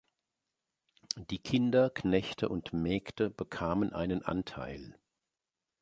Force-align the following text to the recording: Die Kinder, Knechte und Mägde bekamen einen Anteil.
Die 1.29 1.37
Kinder, 1.37 1.91
Knechte 1.91 2.49
und 2.49 2.73
Mägde 2.73 3.29
bekamen 3.29 3.93
einen 3.93 4.23
Anteil. 4.23 4.97